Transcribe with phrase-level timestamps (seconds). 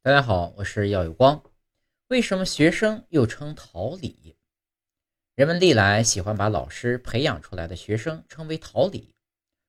[0.00, 1.42] 大家好，我是耀有光。
[2.06, 4.36] 为什么学生又称桃李？
[5.34, 9.12] 人们历来喜欢把老师培养出来的学生称为桃李。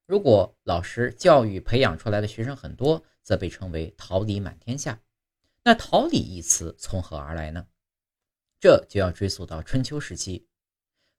[0.06, 5.02] 如果老师教育培养出来的学生很多，则被称为桃李满天下。
[5.64, 7.68] 那桃李一词从何而来呢？
[8.60, 10.48] 这就要追溯到春秋时期，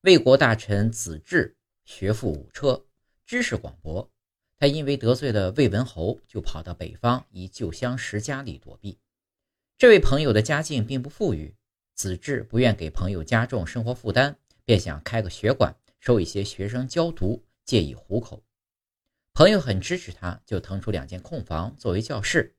[0.02, 2.86] 魏国大臣子至学富五车，
[3.26, 4.08] 知识广博。
[4.60, 8.98] 他因为得罪了魏文侯，就跑到北方一旧相识家里躲避。
[9.78, 11.56] 这位朋友的家境并不富裕，
[11.94, 18.44] 子至不愿给朋友加重生活负担，便想开个学馆，收一些学生教读，借以糊口。
[19.32, 22.54] 朋友很支持他，就腾出两间空房作为教室。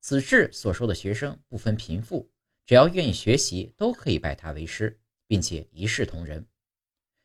[0.00, 2.28] 子至所收的学生不分贫富，
[2.66, 6.44] 只要愿意学习，都可以拜他为师，并且一视同仁。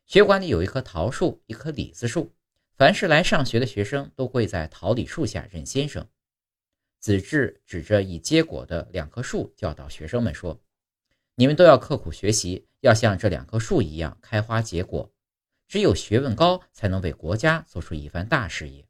[0.04, 2.32] 学馆里有一棵桃树，一棵李子树。
[2.76, 6.06] 凡是来上学的学生都跪在桃李树下认先生。
[7.00, 10.60] 子至指着已结果的两棵树，教导学生们说
[11.36, 15.10] ：“你们都要刻苦学习，要像这两棵树一样开花结果。
[15.66, 18.86] 只有学问高，才能为国家做出一番大事业。”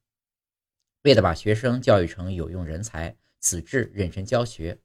[1.03, 4.81] 为了把学生教育成有用人才，子至认真教学。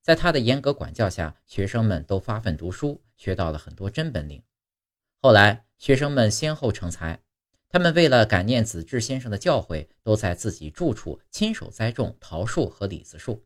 [0.00, 4.42] 在他的严格管教下，学生们都发奋读书，学到了很多真本领。
[5.20, 7.20] 后来，学生们先后成才。
[7.68, 13.44] 他们为了感念子至先生的教诲，都在自己住处亲手栽种桃树和李子树。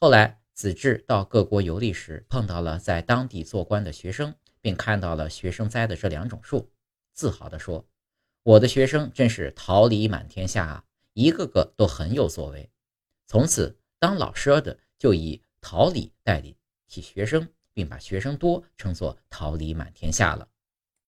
[0.00, 6.70] 后来，子至到各国游历时，碰到了在当地做官的学生，并看到了学生栽的这两种树，
[7.12, 7.86] 自豪地说
[8.42, 12.70] ：“我的学生真是桃李满天下啊，一个个都很有作为。”
[13.28, 16.42] 从此，当老师的就以桃李代
[16.88, 20.48] 替学生，并把学生多称作桃李满天下了。